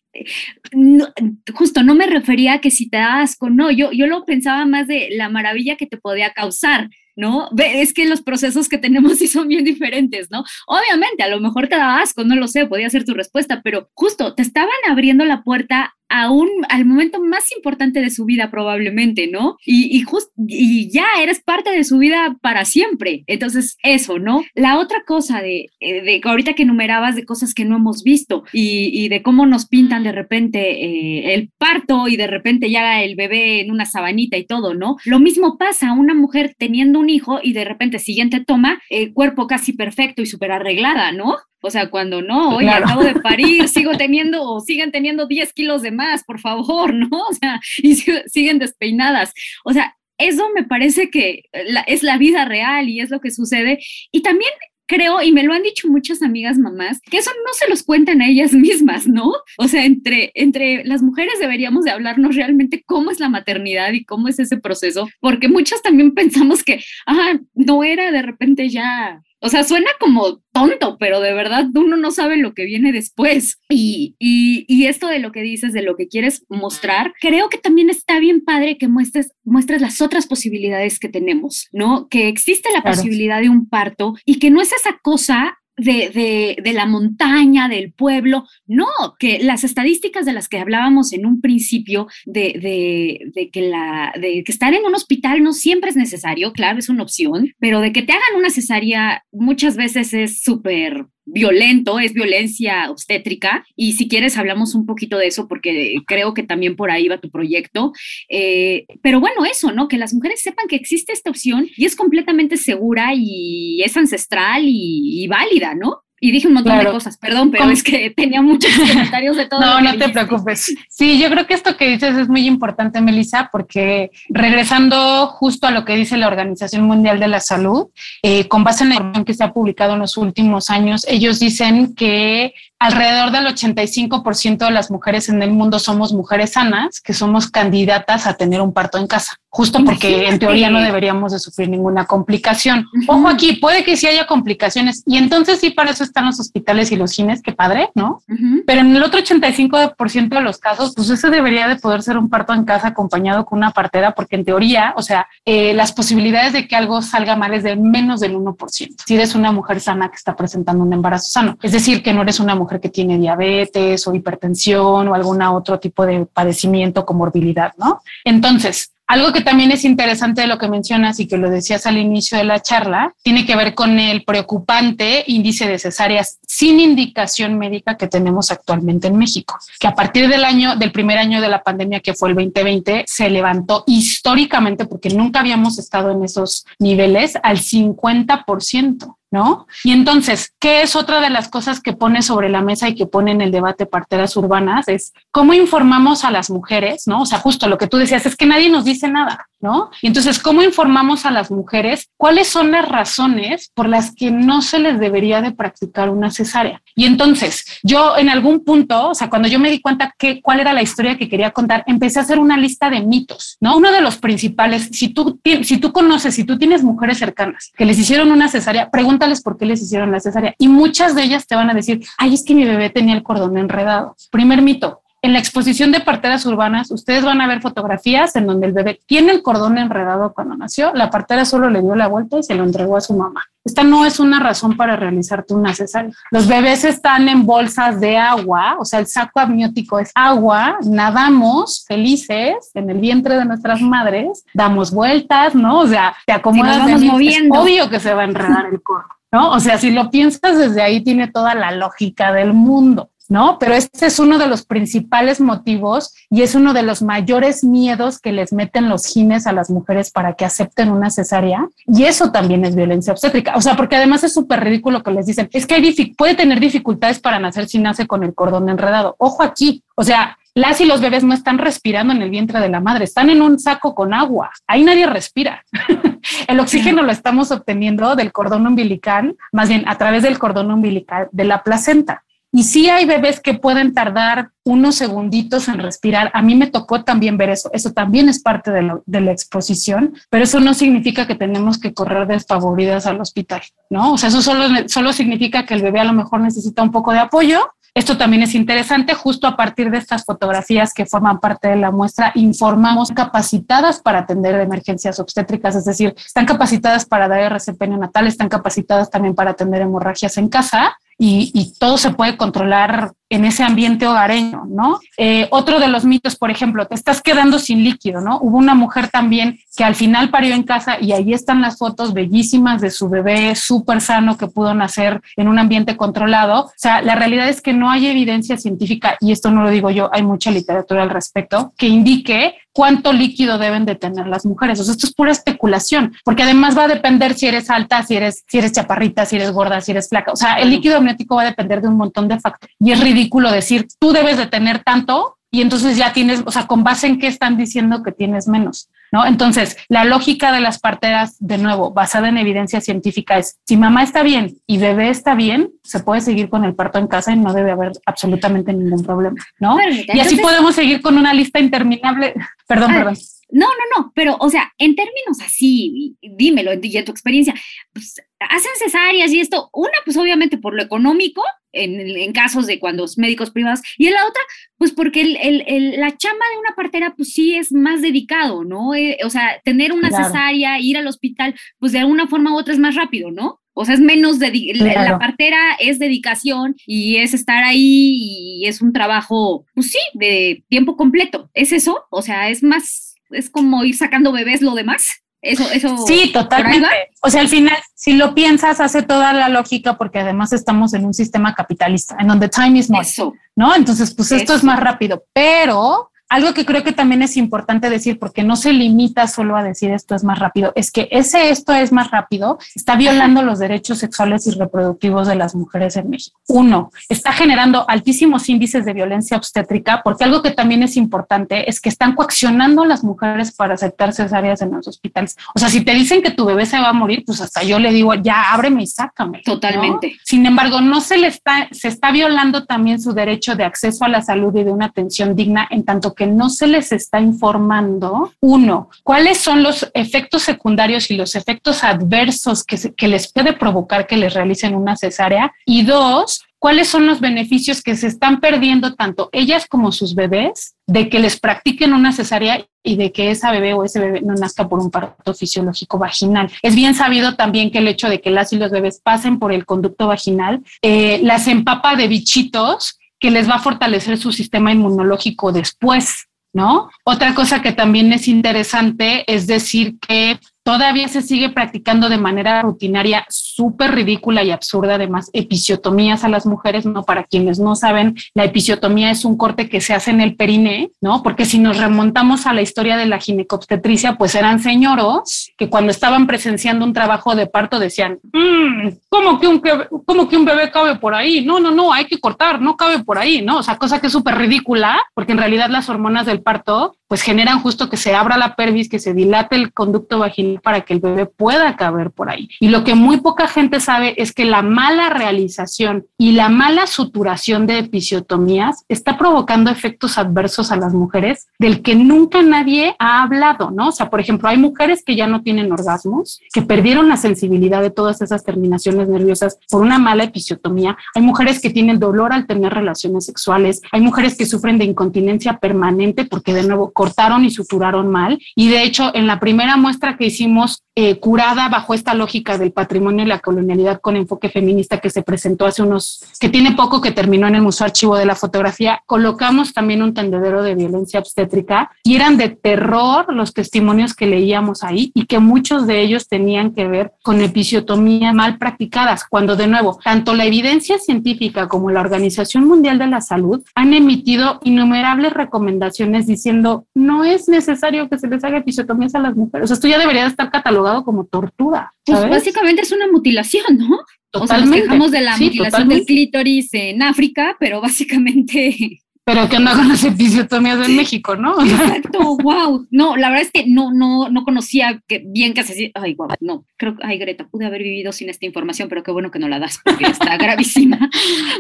[1.55, 4.67] justo no me refería a que si te da asco, no, yo, yo lo pensaba
[4.67, 7.51] más de la maravilla que te podía causar, ¿no?
[7.57, 10.45] Es que los procesos que tenemos sí son bien diferentes, ¿no?
[10.67, 13.91] Obviamente, a lo mejor te da asco, no lo sé, podía ser tu respuesta, pero
[13.95, 19.29] justo te estaban abriendo la puerta aún al momento más importante de su vida probablemente,
[19.29, 19.57] ¿no?
[19.65, 20.05] Y, y,
[20.47, 23.25] y ya eres parte de su vida para siempre.
[23.27, 24.43] Entonces, eso, ¿no?
[24.55, 28.45] La otra cosa de, eh, de ahorita que enumerabas de cosas que no hemos visto
[28.53, 33.03] y, y de cómo nos pintan de repente eh, el parto y de repente ya
[33.03, 34.97] el bebé en una sabanita y todo, ¿no?
[35.05, 39.13] Lo mismo pasa a una mujer teniendo un hijo y de repente siguiente toma, el
[39.13, 41.37] cuerpo casi perfecto y súper arreglada, ¿no?
[41.61, 45.83] O sea, cuando no, oye, acabo de parir, sigo teniendo o siguen teniendo 10 kilos
[45.83, 47.09] de más, por favor, ¿no?
[47.29, 47.95] O sea, y
[48.27, 49.33] siguen despeinadas.
[49.65, 51.45] O sea, eso me parece que
[51.87, 53.79] es la vida real y es lo que sucede.
[54.11, 54.51] Y también
[54.89, 58.23] creo, y me lo han dicho muchas amigas mamás, que eso no se los cuentan
[58.23, 59.33] a ellas mismas, ¿no?
[59.59, 64.05] O sea, entre, entre las mujeres deberíamos de hablarnos realmente cómo es la maternidad y
[64.05, 69.23] cómo es ese proceso, porque muchas también pensamos que, ah, no era de repente ya
[69.41, 73.61] o sea, suena como tonto, pero de verdad uno no sabe lo que viene después.
[73.69, 77.91] Y, y, esto de lo que dices, de lo que quieres mostrar, creo que también
[77.91, 82.09] está bien padre que muestres, muestres las otras posibilidades que tenemos, ¿no?
[82.09, 86.73] Que existe la posibilidad de un parto y que no es esa cosa de, de,
[86.73, 88.45] la montaña, del pueblo.
[88.67, 88.87] No,
[89.19, 94.43] que las estadísticas de las que hablábamos en un principio, de, de, que la, de
[94.45, 97.93] que estar en un hospital no siempre es necesario, claro, es una opción, pero de
[97.93, 103.65] que te hagan una cesárea muchas veces es súper violento, es violencia obstétrica.
[103.77, 107.21] Y si quieres, hablamos un poquito de eso porque creo que también por ahí va
[107.21, 107.93] tu proyecto.
[108.29, 109.89] Eh, pero bueno, eso, ¿no?
[109.89, 114.65] Que las mujeres sepan que existe esta opción y es completamente segura y es ancestral
[114.65, 116.03] y, y válida, ¿no?
[116.21, 119.61] Y dije un montón de cosas, perdón, pero es que tenía muchos comentarios de todo.
[119.61, 120.75] no, no te preocupes.
[120.89, 125.71] Sí, yo creo que esto que dices es muy importante, Melissa, porque regresando justo a
[125.71, 127.89] lo que dice la Organización Mundial de la Salud,
[128.23, 131.39] eh, con base en la información que se ha publicado en los últimos años, ellos
[131.39, 137.13] dicen que alrededor del 85% de las mujeres en el mundo somos mujeres sanas, que
[137.13, 141.41] somos candidatas a tener un parto en casa, justo porque en teoría no deberíamos de
[141.41, 142.87] sufrir ninguna complicación.
[143.09, 146.93] Ojo aquí, puede que sí haya complicaciones y entonces sí para eso están los hospitales
[146.93, 148.23] y los cines, qué padre, ¿no?
[148.67, 152.29] Pero en el otro 85% de los casos, pues ese debería de poder ser un
[152.29, 156.53] parto en casa acompañado con una partera, porque en teoría, o sea, eh, las posibilidades
[156.53, 158.97] de que algo salga mal es de menos del 1%.
[159.05, 162.23] Si eres una mujer sana que está presentando un embarazo sano, es decir, que no
[162.23, 167.73] eres una mujer que tiene diabetes o hipertensión o algún otro tipo de padecimiento, comorbilidad,
[167.79, 168.03] ¿no?
[168.25, 171.97] Entonces, Algo que también es interesante de lo que mencionas y que lo decías al
[171.97, 177.57] inicio de la charla, tiene que ver con el preocupante índice de cesáreas sin indicación
[177.59, 181.49] médica que tenemos actualmente en México, que a partir del año, del primer año de
[181.49, 186.67] la pandemia que fue el 2020, se levantó históricamente porque nunca habíamos estado en esos
[186.79, 189.17] niveles al 50%.
[189.31, 189.67] ¿No?
[189.85, 193.07] Y entonces, ¿qué es otra de las cosas que pone sobre la mesa y que
[193.07, 194.89] pone en el debate parteras urbanas?
[194.89, 197.23] Es cómo informamos a las mujeres, ¿no?
[197.23, 199.91] O sea, justo lo que tú decías es que nadie nos dice nada, ¿no?
[200.03, 204.63] Y entonces, ¿cómo informamos a las mujeres cuáles son las razones por las que no
[204.63, 206.83] se les debería de practicar una cesárea?
[206.95, 210.61] Y entonces, yo en algún punto, o sea, cuando yo me di cuenta que cuál
[210.61, 213.77] era la historia que quería contar, empecé a hacer una lista de mitos, ¿no?
[213.77, 217.85] Uno de los principales, si tú, si tú conoces, si tú tienes mujeres cercanas que
[217.85, 220.55] les hicieron una cesárea, pregúntales por qué les hicieron la cesárea.
[220.59, 223.23] Y muchas de ellas te van a decir, ay, es que mi bebé tenía el
[223.23, 224.17] cordón enredado.
[224.31, 228.67] Primer mito, en la exposición de parteras urbanas, ustedes van a ver fotografías en donde
[228.67, 232.39] el bebé tiene el cordón enredado cuando nació, la partera solo le dio la vuelta
[232.39, 233.45] y se lo entregó a su mamá.
[233.63, 236.13] Esta no es una razón para realizarte una cesárea.
[236.31, 241.85] Los bebés están en bolsas de agua, o sea, el saco amniótico es agua, nadamos
[241.87, 245.81] felices en el vientre de nuestras madres, damos vueltas, ¿no?
[245.81, 247.55] O sea, te acomodas moviendo.
[247.55, 249.11] Es obvio que se va a enredar el cordón.
[249.31, 249.51] ¿No?
[249.51, 253.11] O sea, si lo piensas desde ahí, tiene toda la lógica del mundo.
[253.29, 253.59] ¿No?
[253.59, 258.19] Pero este es uno de los principales motivos y es uno de los mayores miedos
[258.19, 261.69] que les meten los gines a las mujeres para que acepten una cesárea.
[261.87, 263.57] Y eso también es violencia obstétrica.
[263.57, 266.61] O sea, porque además es súper ridículo que les dicen, es que hay puede tener
[266.61, 269.17] dificultades para nacer si nace con el cordón enredado.
[269.19, 269.83] Ojo aquí.
[269.95, 273.05] O sea, las y los bebés no están respirando en el vientre de la madre,
[273.05, 274.51] están en un saco con agua.
[274.67, 275.65] Ahí nadie respira.
[276.49, 281.29] el oxígeno lo estamos obteniendo del cordón umbilical, más bien a través del cordón umbilical
[281.31, 282.25] de la placenta.
[282.51, 286.31] Y sí hay bebés que pueden tardar unos segunditos en respirar.
[286.33, 287.69] A mí me tocó también ver eso.
[287.75, 292.27] Eso también es parte de, la exposición, pero eso no significa que tenemos que correr
[292.27, 294.15] desfavoridas al hospital, ¿no?
[294.15, 297.13] O sea, eso solo, solo significa que el bebé a lo mejor necesita un poco
[297.13, 297.71] de apoyo.
[297.95, 301.91] Esto también es interesante, justo a partir de estas fotografías que forman parte de la
[301.91, 308.29] muestra, informamos capacitadas para atender emergencias obstétricas, es decir, están capacitadas para dar RCP neonatal,
[308.29, 313.63] están capacitadas también para atender hemorragias en casa y, todo se puede controlar en ese
[313.63, 315.01] ambiente hogareño, ¿no?
[315.17, 318.39] Eh, otro de los mitos, por ejemplo, te estás quedando sin líquido, ¿no?
[318.41, 322.15] Hubo una mujer también que al final parió en casa y ahí están las fotos
[322.15, 326.67] bellísimas de su bebé súper sano que pudo nacer en un ambiente controlado.
[326.67, 329.91] O sea, la realidad es que no hay evidencia científica, y esto no lo digo
[329.91, 334.79] yo, hay mucha literatura al respecto, que indique cuánto líquido deben de tener las mujeres.
[334.79, 338.15] O sea, esto es pura especulación, porque además va a depender si eres alta, si
[338.15, 340.31] eres, si eres chaparrita, si eres gorda, si eres flaca.
[340.31, 342.77] O sea, el líquido amniótico va a depender de un montón de factores.
[342.79, 346.69] Y es ridículo decir, tú debes de tener tanto y entonces ya tienes, o sea,
[346.69, 348.91] con base en qué están diciendo que tienes menos.
[349.11, 349.27] ¿No?
[349.27, 354.03] Entonces, la lógica de las parteras, de nuevo, basada en evidencia científica, es si mamá
[354.03, 357.39] está bien y bebé está bien, se puede seguir con el parto en casa y
[357.39, 359.79] no debe haber absolutamente ningún problema, ¿no?
[359.81, 362.35] y así podemos seguir con una lista interminable.
[362.67, 363.17] Perdón, perdón.
[363.51, 367.55] No, no, no, pero, o sea, en términos así, dímelo, y en tu experiencia,
[367.95, 371.43] pues, hacen cesáreas y esto, una, pues obviamente por lo económico,
[371.73, 374.43] en, casos de cuando los médicos privados, y en la otra,
[374.77, 378.95] pues porque el, la chamba de una partera, pues sí es más dedicado, ¿no?
[378.95, 382.75] Eh, o sea, tener una cesárea, ir al hospital, pues de alguna forma u otra
[382.75, 383.61] es más rápido, ¿no?
[383.81, 388.83] O sea, es menos de la partera es dedicación y es estar ahí y es
[388.83, 391.49] un trabajo, pues sí, de tiempo completo.
[391.55, 392.05] ¿Es eso?
[392.11, 395.23] O sea, es más, es como ir sacando bebés lo demás.
[395.41, 395.97] Eso, eso.
[396.07, 396.89] Sí, totalmente.
[397.23, 401.05] O sea, al final, si lo piensas, hace toda la lógica porque además estamos en
[401.05, 403.09] un sistema capitalista en donde time is money,
[403.55, 403.75] ¿no?
[403.75, 408.19] Entonces, pues esto es más rápido, pero algo que creo que también es importante decir,
[408.19, 411.73] porque no se limita solo a decir esto es más rápido, es que ese esto
[411.73, 416.39] es más rápido está violando los derechos sexuales y reproductivos de las mujeres en México.
[416.49, 421.81] Uno, está generando altísimos índices de violencia obstétrica, porque algo que también es importante es
[421.81, 425.37] que están coaccionando a las mujeres para aceptar cesáreas en los hospitales.
[425.55, 427.79] O sea, si te dicen que tu bebé se va a morir, pues hasta yo
[427.79, 429.43] le digo, ya ábreme y sácame.
[429.45, 430.17] Totalmente.
[430.25, 434.09] Sin embargo, no se le está, se está violando también su derecho de acceso a
[434.09, 438.33] la salud y de una atención digna en tanto que no se les está informando,
[438.41, 444.17] uno, cuáles son los efectos secundarios y los efectos adversos que, les puede provocar que
[444.17, 449.31] les realicen una cesárea, y dos, cuáles son los beneficios que se están perdiendo tanto
[449.33, 453.75] ellas como sus bebés de que les practiquen una cesárea y de que esa bebé
[453.75, 456.51] o ese bebé no nazca por un parto fisiológico vaginal.
[456.63, 459.53] Es bien sabido también que el hecho de que las y los bebés pasen por
[459.53, 464.73] el conducto vaginal eh, las empapa de bichitos que les va a fortalecer su sistema
[464.73, 466.29] inmunológico después.
[466.53, 466.91] ¿no?
[467.05, 472.61] Otra cosa que también es interesante es decir que todavía se sigue practicando de manera
[472.61, 477.05] rutinaria, súper ridícula y absurda, además, episiotomías a las mujeres, ¿no?
[477.05, 480.91] Para quienes no saben, la episiotomía es un corte que se hace en el perine,
[481.01, 481.23] ¿no?
[481.23, 485.91] Porque si nos remontamos a la historia de la ginecobstetricia, pues eran señoros que cuando
[485.91, 489.63] estaban presenciando un trabajo de parto decían, mmm, ¿cómo, que un,
[490.05, 491.47] ¿cómo que un bebé cabe por ahí?
[491.47, 493.61] No, no, no, hay que cortar, no cabe por ahí, ¿no?
[493.61, 497.23] O sea, cosa que es súper ridícula, porque en realidad las hormonas del parto pues
[497.23, 500.95] generan justo que se abra la pelvis, que se dilate el conducto vaginal para que
[500.95, 502.49] el bebé pueda caber por ahí.
[502.61, 506.87] Y lo que muy poca gente sabe es que la mala realización y la mala
[506.87, 513.23] suturación de episiotomías está provocando efectos adversos a las mujeres del que nunca nadie ha
[513.23, 513.89] hablado, ¿no?
[513.89, 517.83] O sea, por ejemplo, hay mujeres que ya no tienen orgasmos, que perdieron la sensibilidad
[517.83, 520.97] de todas esas terminaciones nerviosas por una mala episiotomía.
[521.15, 523.83] Hay mujeres que tienen dolor al tener relaciones sexuales.
[523.93, 528.39] Hay mujeres que sufren de incontinencia permanente porque de nuevo cortaron y suturaron mal.
[528.55, 530.48] Y de hecho, en la primera muestra que hicimos,
[530.95, 535.23] eh, curada bajo esta lógica del patrimonio y la colonialidad con enfoque feminista que se
[535.23, 539.03] presentó hace unos, que tiene poco que terminó en el Museo Archivo de la Fotografía,
[539.07, 544.83] colocamos también un tendedero de violencia obstétrica y eran de terror los testimonios que leíamos
[544.83, 549.69] ahí y que muchos de ellos tenían que ver con episiotomía mal practicadas, cuando de
[549.69, 555.33] nuevo, tanto la evidencia científica como la Organización Mundial de la Salud han emitido innumerables
[555.33, 559.65] recomendaciones diciendo no es necesario que se les haga episiotomías a las mujeres.
[559.65, 561.93] O sea, esto ya debería estar catalogado como tortura.
[562.05, 563.99] Pues básicamente es una mutilación, ¿no?
[564.31, 564.35] Totalmente.
[564.35, 569.59] O sea, nos quejamos de la mutilación del clítoris en África, pero básicamente pero ¿qué
[569.59, 571.63] onda con las episiotomías en México, no?
[571.63, 572.87] Exacto, wow.
[572.91, 576.29] No, la verdad es que no, no, no conocía que, bien que se Ay, wow,
[576.41, 576.65] no.
[576.79, 579.47] Creo que, ay, Greta, pude haber vivido sin esta información, pero qué bueno que no
[579.47, 581.11] la das, porque está gravísima.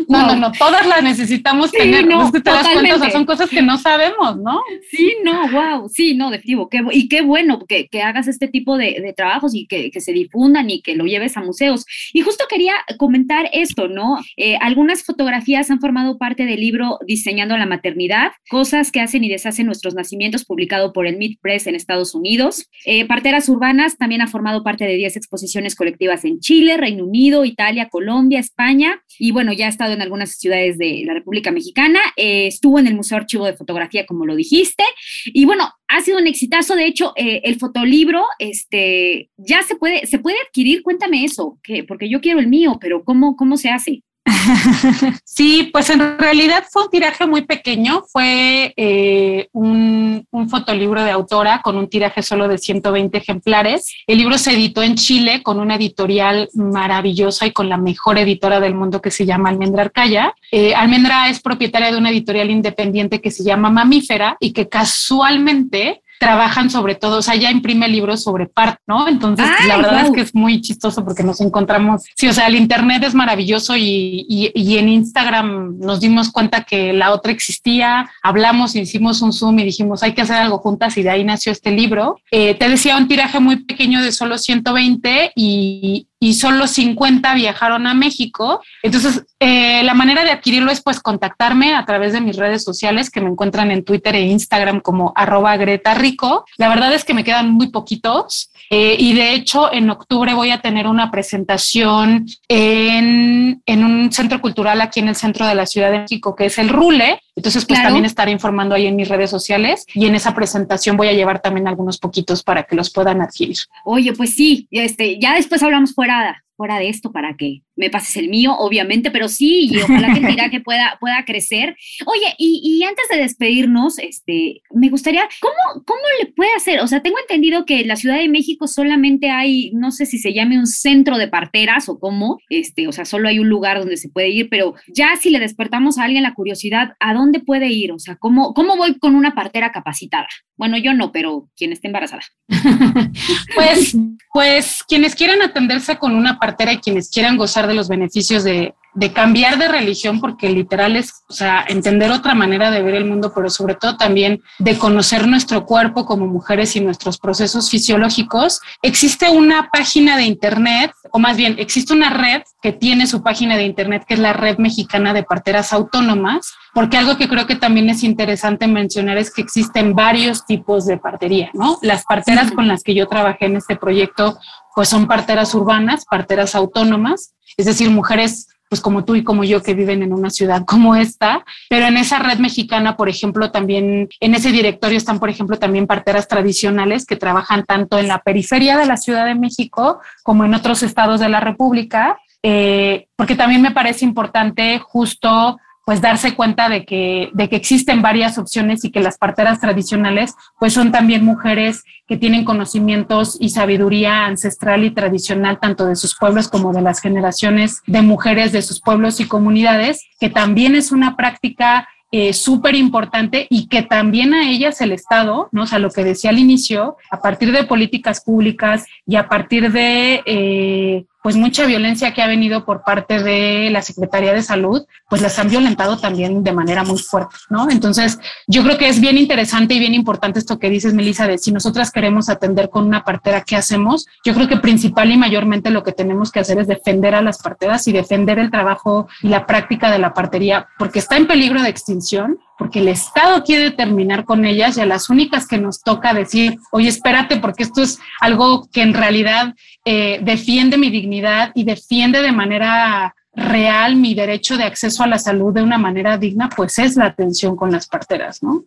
[0.09, 2.07] No, no, no, todas las necesitamos tener.
[2.07, 4.63] No, te das cuenta, son cosas que no sabemos, ¿no?
[4.91, 6.71] Sí, no, wow, sí, no, definitivo.
[6.71, 10.01] Qué, y qué bueno que, que hagas este tipo de, de trabajos y que, que,
[10.01, 11.85] se difundan y que lo lleves a museos.
[12.15, 14.19] Y justo quería comentar esto, ¿no?
[14.39, 19.29] Eh, algunas fotografías han formado parte del libro Diseñando la maternidad, cosas que hacen y
[19.29, 22.69] deshacen nuestros nacimientos, publicado por el Mid Press en Estados Unidos.
[22.85, 27.45] Eh, Parteras Urbanas también ha formado parte de 10 exposiciones colectivas en Chile, Reino Unido,
[27.45, 32.01] Italia, Colombia, España y bueno, ya ha estado en algunas ciudades de la República Mexicana.
[32.17, 34.85] Eh, estuvo en el Museo Archivo de Fotografía, como lo dijiste.
[35.27, 36.77] Y bueno, ha sido un exitazo.
[36.77, 40.83] De hecho, eh, el fotolibro este, ya se puede, se puede adquirir.
[40.83, 44.03] Cuéntame eso, que, porque yo quiero el mío, pero ¿cómo, cómo se hace?
[45.25, 51.61] Sí, pues en realidad fue un tiraje muy pequeño, fue eh, un, fotolibro de autora
[51.63, 53.93] con un tiraje solo de 120 ejemplares.
[54.07, 58.61] El libro se editó en Chile con una editorial maravillosa y con la mejor editora
[58.61, 60.35] del mundo que se llama Almendra Arcaya.
[60.51, 66.03] Eh, Almendra es propietaria de una editorial independiente que se llama Mamífera y que casualmente
[66.19, 69.09] trabajan sobre todo, o sea, ya imprime libros sobre parto, ¿no?
[69.09, 72.57] Entonces, la verdad es que es muy chistoso porque nos encontramos, sí, o sea, el
[72.57, 78.75] Internet es maravilloso y, y, en Instagram nos dimos cuenta que la otra existía, hablamos,
[78.75, 81.71] hicimos un Zoom y dijimos, hay que hacer algo juntas y de ahí nació este
[81.71, 82.21] libro.
[82.31, 87.87] Eh, te decía, un tiraje muy pequeño de solo 120 y, y solo 50 viajaron
[87.87, 88.61] a México.
[88.83, 93.11] Entonces, eh, la manera de adquirirlo es pues contactarme a través de mis redes sociales
[93.11, 96.45] que me encuentran en Twitter e Instagram como arroba Greta Rico.
[96.57, 100.51] La verdad es que me quedan muy poquitos eh, y de hecho en octubre voy
[100.51, 105.67] a tener una presentación en, en, un centro cultural aquí en el centro de la
[105.67, 107.21] Ciudad de México que es el Rule.
[107.39, 111.07] Entonces, pues también estaré informando ahí en mis redes sociales y en esa presentación voy
[111.07, 113.59] a llevar también algunos poquitos para que los puedan adquirir.
[113.85, 118.17] Oye, pues sí, este, ya después hablamos fuera fuera de esto para que me pases
[118.17, 120.13] el mío, obviamente, pero sí, y ojalá
[120.51, 121.77] que pueda, pueda crecer.
[122.05, 126.81] Oye, y, y, antes de despedirnos, este, me gustaría, ¿cómo, ¿cómo le puede hacer?
[126.81, 130.19] O sea, tengo entendido que en la Ciudad de México solamente hay, no sé si
[130.19, 133.79] se llame un centro de parteras o cómo, este, o sea, solo hay un lugar
[133.79, 137.39] donde se puede ir, pero ya si le despertamos a alguien la curiosidad, ¿a dónde
[137.39, 137.93] puede ir?
[137.93, 140.27] O sea, ¿cómo, cómo voy con una partera capacitada?
[140.57, 142.23] Bueno, yo no, pero quien esté embarazada.
[143.55, 143.97] pues,
[144.33, 148.75] pues quienes quieran atenderse con una partera y quienes quieran gozar de los beneficios de,
[148.99, 153.05] de cambiar de religión, porque literal es, o sea, entender otra manera de ver el
[153.05, 158.61] mundo, pero sobre todo también de conocer nuestro cuerpo como mujeres y nuestros procesos fisiológicos.
[158.83, 163.57] Existe una página de internet, o más bien, existe una red que tiene su página
[163.57, 167.55] de internet, que es la Red Mexicana de Parteras Autónomas, porque algo que creo que
[167.55, 171.79] también es interesante mencionar es que existen varios tipos de partería, ¿no?
[171.83, 174.41] Las parteras con las que yo trabajé en este proyecto,
[174.75, 179.63] pues son parteras urbanas, parteras autónomas, es decir, mujeres pues como tú y como yo
[179.63, 184.09] que viven en una ciudad como esta, pero en esa red mexicana, por ejemplo, también
[184.21, 188.77] en ese directorio están, por ejemplo, también parteras tradicionales que trabajan tanto en la periferia
[188.77, 193.63] de la Ciudad de México como en otros estados de la República, eh, porque también
[193.63, 198.91] me parece importante justo pues darse cuenta de que, de que existen varias opciones y
[198.91, 204.91] que las parteras tradicionales pues son también mujeres que tienen conocimientos y sabiduría ancestral y
[204.91, 209.29] tradicional tanto de sus pueblos como de las generaciones de mujeres de sus pueblos y
[209.29, 214.93] comunidades, que también es una práctica eh, súper importante y que también a ellas el
[214.93, 215.63] Estado, ¿no?
[215.63, 219.73] O sea, lo que decía al inicio, a partir de políticas públicas y a partir
[219.73, 224.87] de eh, pues mucha violencia que ha venido por parte de la Secretaría de Salud,
[225.11, 227.69] pues las han violentado también de manera muy fuerte, ¿no?
[227.69, 231.37] Entonces, yo creo que es bien interesante y bien importante esto que dices, Melissa, de
[231.37, 234.07] si nosotras queremos atender con una partera, ¿qué hacemos?
[234.25, 237.43] Yo creo que principal y mayormente lo que tenemos que hacer es defender a las
[237.43, 241.61] parteras y defender el trabajo y la práctica de la partería, porque está en peligro
[241.61, 245.81] de extinción porque el Estado quiere terminar con ellas y a las únicas que nos
[245.81, 249.55] toca decir, oye, espérate, porque esto es algo que en realidad
[249.85, 255.19] eh, defiende mi dignidad y defiende de manera real mi derecho de acceso a la
[255.19, 258.65] salud de una manera digna, pues es la atención con las parteras, ¿no?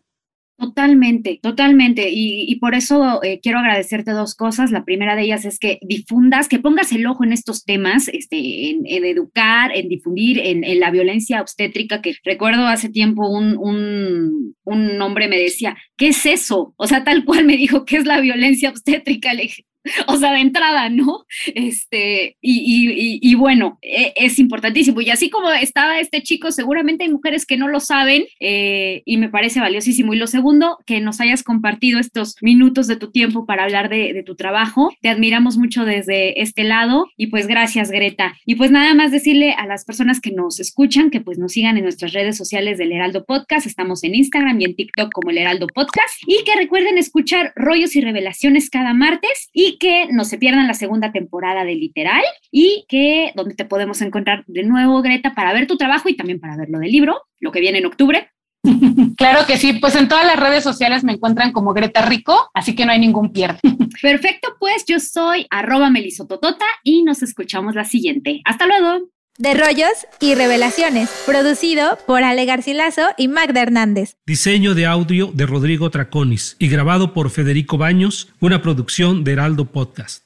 [0.62, 2.10] Totalmente, totalmente.
[2.12, 4.70] Y, por eso eh, quiero agradecerte dos cosas.
[4.70, 8.70] La primera de ellas es que difundas, que pongas el ojo en estos temas, este,
[8.70, 15.02] en, educar, en difundir, en, la violencia obstétrica, que recuerdo hace tiempo un, un, un,
[15.02, 16.76] hombre me decía, ¿qué es eso?
[16.78, 19.32] O sea, tal cual me dijo, ¿qué es la violencia obstétrica?
[20.08, 21.26] o sea, de entrada, ¿no?
[21.56, 25.02] Este, y, y, bueno, e, es importantísimo.
[25.02, 29.18] Y así como estaba este chico, seguramente hay mujeres que no lo saben eh, y
[29.18, 30.14] me parece valiosísimo.
[30.14, 34.22] Y lo segundo, que nos hayas compartido estos minutos de tu tiempo para hablar de,
[34.26, 34.94] tu trabajo.
[35.02, 38.36] Te admiramos mucho desde este lado y pues gracias, Greta.
[38.46, 41.78] Y pues nada más decirle a las personas que nos escuchan que pues nos sigan
[41.78, 43.66] en nuestras redes sociales del Heraldo Podcast.
[43.66, 47.96] Estamos en Instagram y en TikTok como el Heraldo Podcast y que recuerden escuchar rollos
[47.96, 52.86] y revelaciones cada martes y que no se pierdan la segunda temporada de Literal y
[52.88, 56.58] que donde te podemos encontrar de nuevo, Greta, para ver tu trabajo y también para
[56.58, 58.30] ver lo del libro, lo que viene en octubre.
[59.18, 62.74] Claro que sí, pues en todas las redes sociales me encuentran como Greta Rico, así
[62.74, 63.60] que no hay ningún pierde.
[64.02, 68.42] Perfecto, pues yo soy arroba melisototota y nos escuchamos la siguiente.
[68.46, 69.10] Hasta luego.
[69.38, 74.18] De Rollos y Revelaciones, producido por Ale Garcilaso y Magda Hernández.
[74.26, 79.72] Diseño de audio de Rodrigo Traconis y grabado por Federico Baños, una producción de Heraldo
[79.72, 80.26] Podcast.